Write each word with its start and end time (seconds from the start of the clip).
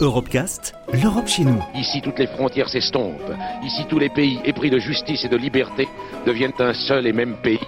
Europecast, 0.00 0.74
l'Europe 0.92 1.26
chez 1.26 1.44
nous. 1.44 1.62
Ici, 1.74 2.00
toutes 2.02 2.18
les 2.18 2.26
frontières 2.26 2.68
s'estompent. 2.68 3.32
Ici, 3.64 3.84
tous 3.88 3.98
les 3.98 4.08
pays 4.08 4.38
épris 4.44 4.70
de 4.70 4.78
justice 4.78 5.24
et 5.24 5.28
de 5.28 5.36
liberté 5.36 5.88
deviennent 6.26 6.52
un 6.58 6.72
seul 6.72 7.06
et 7.06 7.12
même 7.12 7.36
pays, 7.42 7.60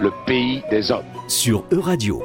le 0.00 0.10
pays 0.26 0.62
des 0.70 0.90
hommes. 0.90 1.04
Sur 1.28 1.64
Euradio. 1.70 2.22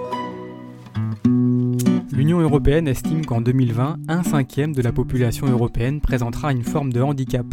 L'Union 2.12 2.40
européenne 2.40 2.88
estime 2.88 3.26
qu'en 3.26 3.42
2020, 3.42 3.98
un 4.08 4.24
cinquième 4.24 4.74
de 4.74 4.82
la 4.82 4.92
population 4.92 5.46
européenne 5.48 6.02
présentera 6.02 6.52
une 6.52 6.64
forme 6.64 6.92
de 6.92 7.02
handicap. 7.02 7.46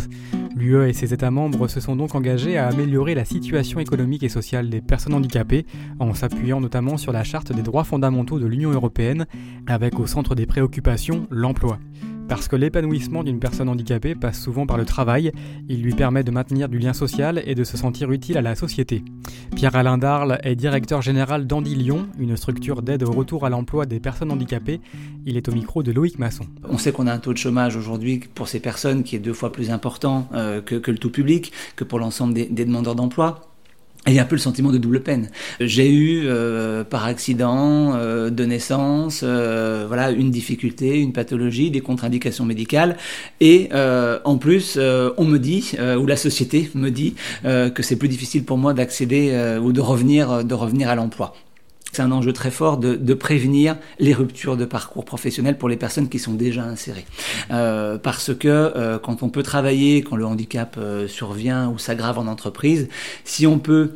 L'UE 0.64 0.88
et 0.88 0.94
ses 0.94 1.12
États 1.12 1.30
membres 1.30 1.68
se 1.68 1.78
sont 1.78 1.94
donc 1.94 2.14
engagés 2.14 2.56
à 2.56 2.68
améliorer 2.68 3.14
la 3.14 3.26
situation 3.26 3.80
économique 3.80 4.22
et 4.22 4.30
sociale 4.30 4.70
des 4.70 4.80
personnes 4.80 5.12
handicapées, 5.12 5.66
en 5.98 6.14
s'appuyant 6.14 6.58
notamment 6.58 6.96
sur 6.96 7.12
la 7.12 7.22
Charte 7.22 7.52
des 7.52 7.60
droits 7.60 7.84
fondamentaux 7.84 8.38
de 8.38 8.46
l'Union 8.46 8.70
européenne, 8.70 9.26
avec 9.66 10.00
au 10.00 10.06
centre 10.06 10.34
des 10.34 10.46
préoccupations 10.46 11.26
l'emploi. 11.30 11.78
Parce 12.28 12.48
que 12.48 12.56
l'épanouissement 12.56 13.22
d'une 13.22 13.38
personne 13.38 13.68
handicapée 13.68 14.14
passe 14.14 14.40
souvent 14.40 14.66
par 14.66 14.78
le 14.78 14.86
travail, 14.86 15.30
il 15.68 15.82
lui 15.82 15.94
permet 15.94 16.24
de 16.24 16.30
maintenir 16.30 16.68
du 16.68 16.78
lien 16.78 16.94
social 16.94 17.42
et 17.44 17.54
de 17.54 17.64
se 17.64 17.76
sentir 17.76 18.10
utile 18.12 18.38
à 18.38 18.42
la 18.42 18.54
société. 18.54 19.04
Pierre-Alain 19.54 19.98
Darle 19.98 20.38
est 20.42 20.56
directeur 20.56 21.02
général 21.02 21.46
d'Andy 21.46 21.74
Lyon, 21.74 22.06
une 22.18 22.36
structure 22.36 22.82
d'aide 22.82 23.02
au 23.02 23.12
retour 23.12 23.44
à 23.44 23.50
l'emploi 23.50 23.84
des 23.84 24.00
personnes 24.00 24.32
handicapées. 24.32 24.80
Il 25.26 25.36
est 25.36 25.48
au 25.48 25.52
micro 25.52 25.82
de 25.82 25.92
Loïc 25.92 26.18
Masson. 26.18 26.46
On 26.68 26.78
sait 26.78 26.92
qu'on 26.92 27.06
a 27.06 27.12
un 27.12 27.18
taux 27.18 27.32
de 27.32 27.38
chômage 27.38 27.76
aujourd'hui 27.76 28.20
pour 28.34 28.48
ces 28.48 28.60
personnes 28.60 29.02
qui 29.02 29.16
est 29.16 29.20
deux 29.20 29.34
fois 29.34 29.52
plus 29.52 29.70
important 29.70 30.28
euh, 30.34 30.62
que, 30.62 30.90
le 30.90 30.98
tout 30.98 31.10
public, 31.10 31.52
que 31.76 31.84
pour 31.84 31.98
l'ensemble 31.98 32.34
des 32.34 32.64
demandeurs 32.64 32.94
d'emploi. 32.94 33.53
Et 34.06 34.18
un 34.18 34.24
peu 34.24 34.36
le 34.36 34.40
sentiment 34.40 34.70
de 34.70 34.76
double 34.76 35.00
peine. 35.00 35.30
J'ai 35.60 35.90
eu 35.90 36.24
euh, 36.26 36.84
par 36.84 37.06
accident 37.06 37.94
euh, 37.94 38.28
de 38.28 38.44
naissance, 38.44 39.22
euh, 39.24 39.86
voilà, 39.88 40.10
une 40.10 40.30
difficulté, 40.30 41.00
une 41.00 41.12
pathologie, 41.12 41.70
des 41.70 41.80
contre-indications 41.80 42.44
médicales, 42.44 42.96
et 43.40 43.70
en 43.72 44.36
plus, 44.36 44.78
on 44.78 45.24
me 45.24 45.38
dit 45.38 45.72
ou 45.98 46.06
la 46.06 46.16
société 46.16 46.70
me 46.74 46.90
dit 46.90 47.14
que 47.44 47.82
c'est 47.82 47.96
plus 47.96 48.08
difficile 48.08 48.44
pour 48.44 48.58
moi 48.58 48.74
d'accéder 48.74 49.58
ou 49.62 49.72
de 49.72 49.80
revenir, 49.80 50.44
de 50.44 50.54
revenir 50.54 50.88
à 50.88 50.94
l'emploi 50.94 51.34
c'est 51.94 52.02
un 52.02 52.12
enjeu 52.12 52.32
très 52.32 52.50
fort 52.50 52.78
de, 52.78 53.14
prévenir 53.14 53.76
les 54.00 54.12
ruptures 54.12 54.56
de 54.56 54.64
parcours 54.64 55.04
professionnel 55.04 55.56
pour 55.56 55.68
les 55.68 55.76
personnes 55.76 56.08
qui 56.08 56.18
sont 56.18 56.34
déjà 56.34 56.64
insérées. 56.64 57.06
Euh, 57.52 57.96
parce 57.96 58.34
que 58.34 58.48
euh, 58.48 58.98
quand 58.98 59.22
on 59.22 59.28
peut 59.28 59.44
travailler, 59.44 60.02
quand 60.02 60.16
le 60.16 60.26
handicap 60.26 60.76
euh, 60.78 61.06
survient 61.06 61.70
ou 61.70 61.78
s'aggrave 61.78 62.18
en 62.18 62.26
entreprise, 62.26 62.88
si 63.24 63.46
on 63.46 63.58
peut 63.58 63.92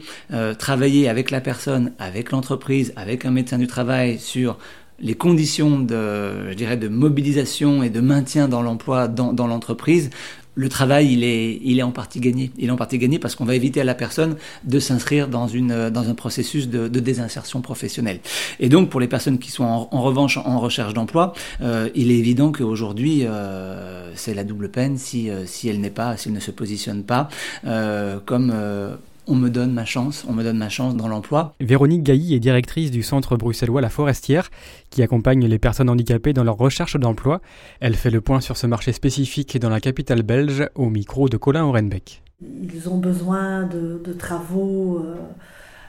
travailler 0.58 1.08
avec 1.08 1.30
la 1.30 1.40
personne, 1.40 1.92
avec 1.98 2.30
l'entreprise, 2.30 2.92
avec 2.96 3.24
un 3.24 3.30
médecin 3.30 3.58
du 3.58 3.66
travail 3.66 4.18
sur 4.18 4.58
les 5.00 5.14
conditions 5.14 5.78
de, 5.78 6.50
je 6.50 6.54
dirais, 6.54 6.76
de 6.76 6.88
mobilisation 6.88 7.82
et 7.82 7.90
de 7.90 8.00
maintien 8.00 8.48
dans 8.48 8.62
l'emploi 8.62 9.08
dans 9.08 9.46
l'entreprise, 9.46 10.10
le 10.58 10.68
travail, 10.68 11.12
il 11.12 11.22
est, 11.22 11.60
il 11.62 11.78
est 11.78 11.84
en 11.84 11.92
partie 11.92 12.18
gagné. 12.18 12.50
Il 12.58 12.68
est 12.68 12.70
en 12.72 12.76
partie 12.76 12.98
gagné 12.98 13.20
parce 13.20 13.36
qu'on 13.36 13.44
va 13.44 13.54
éviter 13.54 13.80
à 13.80 13.84
la 13.84 13.94
personne 13.94 14.36
de 14.64 14.80
s'inscrire 14.80 15.28
dans, 15.28 15.46
une, 15.46 15.88
dans 15.88 16.08
un 16.08 16.14
processus 16.14 16.68
de, 16.68 16.88
désinsertion 16.88 17.60
professionnelle. 17.60 18.18
Et 18.58 18.68
donc, 18.68 18.90
pour 18.90 18.98
les 18.98 19.06
personnes 19.06 19.38
qui 19.38 19.52
sont 19.52 19.62
en, 19.62 20.02
revanche 20.02 20.36
en 20.36 20.58
recherche 20.58 20.94
d'emploi, 20.94 21.32
euh, 21.60 21.88
il 21.94 22.10
est 22.10 22.18
évident 22.18 22.50
qu'aujourd'hui, 22.50 23.20
euh, 23.22 24.12
c'est 24.16 24.34
la 24.34 24.42
double 24.42 24.68
peine 24.68 24.98
si, 24.98 25.30
euh, 25.30 25.46
si 25.46 25.68
elle 25.68 25.80
n'est 25.80 25.90
pas, 25.90 26.16
si 26.16 26.28
elle 26.28 26.34
ne 26.34 26.40
se 26.40 26.50
positionne 26.50 27.04
pas 27.04 27.28
euh, 27.64 28.18
comme 28.24 28.50
euh, 28.52 28.96
on 29.28 29.36
me 29.36 29.50
donne 29.50 29.72
ma 29.72 29.84
chance, 29.84 30.24
on 30.28 30.32
me 30.32 30.42
donne 30.42 30.58
ma 30.58 30.70
chance 30.70 30.96
dans 30.96 31.06
l'emploi. 31.06 31.54
Véronique 31.60 32.02
Gailly 32.02 32.34
est 32.34 32.40
directrice 32.40 32.90
du 32.90 33.02
centre 33.02 33.36
bruxellois 33.36 33.80
La 33.80 33.90
Forestière, 33.90 34.50
qui 34.90 35.02
accompagne 35.02 35.46
les 35.46 35.58
personnes 35.58 35.90
handicapées 35.90 36.32
dans 36.32 36.44
leur 36.44 36.56
recherche 36.56 36.96
d'emploi. 36.96 37.40
Elle 37.80 37.94
fait 37.94 38.10
le 38.10 38.20
point 38.20 38.40
sur 38.40 38.56
ce 38.56 38.66
marché 38.66 38.92
spécifique 38.92 39.58
dans 39.58 39.70
la 39.70 39.80
capitale 39.80 40.22
belge, 40.22 40.68
au 40.74 40.88
micro 40.88 41.28
de 41.28 41.36
Colin 41.36 41.64
Orenbeck. 41.64 42.22
Ils 42.40 42.88
ont 42.88 42.98
besoin 42.98 43.64
de, 43.64 44.00
travaux 44.12 44.98
euh, 44.98 45.16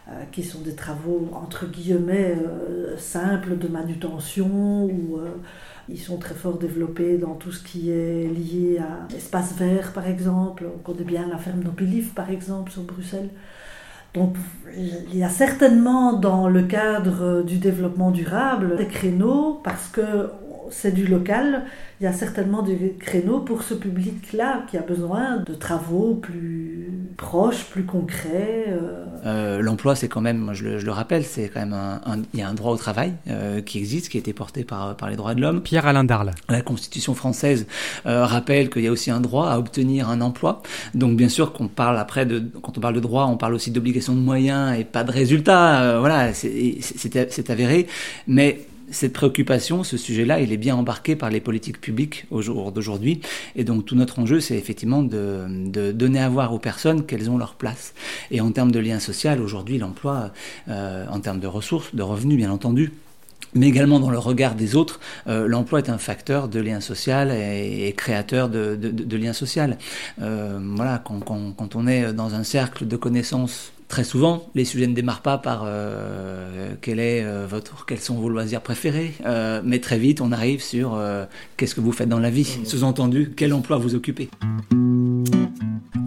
euh, 0.10 0.24
qui 0.32 0.44
sont 0.44 0.62
des 0.62 0.76
travaux 0.76 1.30
entre 1.34 1.68
guillemets 1.68 2.36
euh, 2.36 2.98
simples 2.98 3.58
de 3.58 3.68
manutention 3.68 4.86
ou 4.86 5.20
ils 5.90 6.00
sont 6.00 6.18
très 6.18 6.36
fort 6.36 6.58
développés 6.58 7.18
dans 7.18 7.34
tout 7.34 7.52
ce 7.52 7.64
qui 7.64 7.90
est 7.92 8.28
lié 8.28 8.80
à 8.80 9.08
l'espace 9.12 9.56
vert, 9.58 9.92
par 9.94 10.08
exemple. 10.08 10.66
On 10.74 10.78
connaît 10.80 11.04
bien 11.04 11.28
la 11.28 11.38
ferme 11.38 11.64
Nopilif, 11.64 12.14
par 12.14 12.30
exemple, 12.30 12.72
sur 12.72 12.84
Bruxelles. 12.84 13.30
Donc, 14.14 14.36
il 14.76 15.16
y 15.18 15.24
a 15.24 15.30
certainement 15.30 16.14
dans 16.14 16.48
le 16.48 16.64
cadre 16.64 17.44
du 17.44 17.58
développement 17.58 18.12
durable 18.12 18.78
des 18.78 18.88
créneaux 18.88 19.62
parce 19.64 19.88
que 19.88 20.30
c'est 20.72 20.94
du 20.94 21.06
local, 21.06 21.64
il 22.02 22.06
y 22.06 22.08
a 22.08 22.14
certainement 22.14 22.62
des 22.62 22.96
créneaux 22.98 23.40
pour 23.40 23.64
ce 23.64 23.74
public-là 23.74 24.64
qui 24.72 24.78
a 24.78 24.82
besoin 24.82 25.38
de 25.38 25.54
travaux 25.54 26.16
plus 26.16 26.92
proches, 27.18 27.66
plus 27.66 27.84
concrets. 27.84 28.66
Euh. 28.70 29.06
Euh, 29.26 29.62
l'emploi, 29.62 29.96
c'est 29.96 30.08
quand 30.08 30.22
même, 30.22 30.52
je 30.54 30.66
le, 30.78 30.92
rappelle, 30.92 31.26
c'est 31.26 31.50
quand 31.50 31.60
même 31.60 31.74
un, 31.74 32.00
il 32.34 32.40
y 32.40 32.44
a 32.44 32.48
un 32.48 32.54
droit 32.54 32.72
au 32.72 32.78
travail 32.78 33.14
euh, 33.28 33.62
qui 33.62 33.80
existe, 33.80 34.08
qui 34.08 34.18
a 34.18 34.22
été 34.22 34.32
porté 34.32 34.64
par, 34.64 34.96
par 34.96 35.10
les 35.10 35.18
droits 35.18 35.36
de 35.36 35.42
l'homme. 35.42 35.62
Pierre-Alain 35.62 36.06
Darle. 36.06 36.32
La 36.48 36.62
Constitution 36.62 37.16
française 37.16 37.68
rappelle 38.06 38.70
qu'il 38.70 38.84
y 38.84 38.88
a 38.88 38.92
aussi 38.92 39.12
un 39.12 39.20
droit 39.20 39.50
à 39.50 39.60
obtenir 39.60 40.10
un 40.10 40.22
emploi. 40.22 40.64
Donc 40.94 41.18
bien 41.18 41.30
sûr 41.30 41.52
qu'on 41.52 41.68
parle 41.68 41.98
après 41.98 42.26
de, 42.26 42.40
quand 42.62 42.78
on 42.78 42.82
parle 42.82 42.96
de 42.96 43.02
droit, 43.02 43.26
on 43.26 43.36
parle 43.36 43.56
aussi 43.56 43.72
d'obligation 43.72 44.14
de 44.14 44.22
moyens 44.22 44.80
et 44.80 44.86
pas 44.86 45.04
de 45.04 45.12
résultats. 45.12 46.00
voilà, 46.00 46.34
c'est 46.34 47.50
avéré. 47.50 47.88
Mais 48.28 48.69
cette 48.92 49.14
préoccupation, 49.14 49.84
ce 49.84 49.98
sujet-là, 49.98 50.40
il 50.40 50.52
est 50.52 50.58
bien 50.58 50.76
embarqué 50.76 51.16
par 51.16 51.30
les 51.30 51.40
politiques 51.40 51.82
publiques 51.82 52.26
au 52.32 52.42
jour 52.42 52.72
d'aujourd'hui. 52.72 53.22
Et 53.56 53.64
donc 53.64 53.86
tout 53.86 53.96
notre 53.96 54.20
enjeu, 54.20 54.40
c'est 54.40 54.56
effectivement 54.56 55.04
de, 55.04 55.92
donner 55.92 56.20
à 56.20 56.30
voir 56.30 56.54
aux 56.54 56.60
personnes 56.60 57.06
qu'elles 57.06 57.30
ont 57.30 57.38
leur 57.38 57.56
place. 57.56 57.94
Et 58.32 58.42
en 58.42 58.52
termes 58.52 58.72
de 58.72 58.80
lien 58.80 59.00
social, 59.00 59.42
aujourd'hui, 59.42 59.78
l'emploi, 59.78 60.32
euh, 60.68 61.06
en 61.10 61.20
termes 61.20 61.40
de 61.40 61.48
ressources, 61.48 61.94
de 61.94 62.04
revenus, 62.04 62.38
bien 62.38 62.52
entendu, 62.52 62.92
mais 63.56 63.68
également 63.68 64.00
dans 64.00 64.12
le 64.12 64.20
regard 64.20 64.56
des 64.56 64.76
autres, 64.76 65.00
euh, 65.28 65.48
l'emploi 65.48 65.80
est 65.80 65.90
un 65.90 65.98
facteur 65.98 66.48
de 66.48 66.60
lien 66.60 66.82
social 66.82 67.32
et, 67.32 67.94
créateur 67.98 68.50
de, 68.50 69.16
lien 69.16 69.34
social. 69.34 69.78
Euh, 70.22 70.60
voilà, 70.76 71.04
quand, 71.04 71.76
on 71.76 71.88
est 71.88 72.14
dans 72.14 72.36
un 72.36 72.44
cercle 72.44 72.88
de 72.88 72.96
connaissances 72.96 73.72
Très 73.90 74.04
souvent, 74.04 74.48
les 74.54 74.66
sujets 74.66 74.86
ne 74.86 74.94
démarrent 74.94 75.24
pas 75.24 75.40
par 75.40 75.64
euh, 75.66 76.76
quel 76.80 77.00
est, 77.00 77.24
euh, 77.24 77.48
votre, 77.50 77.88
quels 77.88 78.00
sont 78.00 78.14
vos 78.14 78.30
loisirs 78.30 78.62
préférés, 78.62 79.14
euh, 79.26 79.62
mais 79.66 79.80
très 79.80 79.98
vite 79.98 80.22
on 80.22 80.32
arrive 80.32 80.62
sur 80.62 81.02
qu'est-ce 81.58 81.74
que 81.74 81.82
vous 81.82 81.92
faites 81.92 82.08
dans 82.08 82.20
la 82.20 82.30
vie, 82.30 82.60
sous-entendu 82.66 83.34
quel 83.36 83.52
emploi 83.52 83.78
vous 83.78 83.96
occupez. 83.96 84.30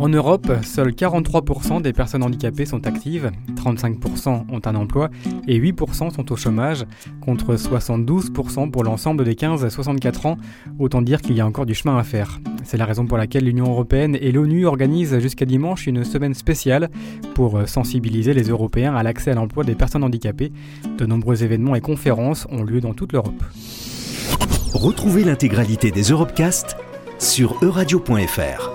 En 0.02 0.08
Europe, 0.08 0.52
seuls 0.64 0.90
43% 0.90 1.80
des 1.80 1.92
personnes 1.92 2.24
handicapées 2.24 2.66
sont 2.66 2.88
actives, 2.88 3.30
35% 3.54 4.46
ont 4.50 4.60
un 4.64 4.74
emploi 4.74 5.10
et 5.46 5.60
8% 5.60 6.12
sont 6.12 6.32
au 6.32 6.34
chômage, 6.34 6.84
contre 7.20 7.54
72% 7.54 8.72
pour 8.72 8.82
l'ensemble 8.82 9.22
des 9.22 9.34
15-64 9.34 10.26
ans, 10.26 10.38
autant 10.80 11.02
dire 11.02 11.22
qu'il 11.22 11.36
y 11.36 11.40
a 11.40 11.46
encore 11.46 11.66
du 11.66 11.74
chemin 11.74 11.96
à 11.98 12.02
faire. 12.02 12.40
C'est 12.64 12.78
la 12.78 12.84
raison 12.84 13.06
pour 13.06 13.16
laquelle 13.16 13.44
l'Union 13.44 13.66
européenne 13.66 14.18
et 14.20 14.32
l'ONU 14.32 14.66
organisent 14.66 15.20
jusqu'à 15.20 15.44
dimanche 15.44 15.86
une 15.86 16.02
semaine 16.02 16.34
spéciale 16.34 16.90
pour 17.36 17.68
sensibiliser 17.68 18.34
les 18.34 18.48
Européens 18.48 18.96
à 18.96 19.04
l'accès 19.04 19.30
à 19.30 19.34
l'emploi 19.34 19.62
des 19.62 19.76
personnes 19.76 20.02
handicapées. 20.02 20.50
De 20.98 21.06
nombreux 21.06 21.44
événements 21.44 21.76
et 21.76 21.80
conférences 21.80 22.48
ont 22.50 22.64
lieu 22.64 22.80
dans 22.80 22.92
toute 22.92 23.12
l'Europe. 23.12 23.44
Retrouvez 24.74 25.22
l'intégralité 25.22 25.92
des 25.92 26.10
Europecast 26.10 26.76
sur 27.20 27.62
euradio.fr. 27.62 28.71